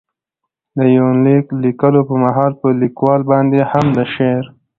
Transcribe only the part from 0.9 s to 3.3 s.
يونليک ليکلو په مهال، په ليکوال